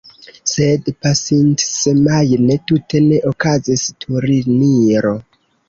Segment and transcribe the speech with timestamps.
[0.51, 5.17] Sed pasintsemajne tute ne okazis turniro.